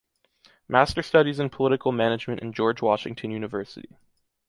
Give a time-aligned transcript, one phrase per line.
[0.67, 3.87] Master Studies in Political Management in George Washington University.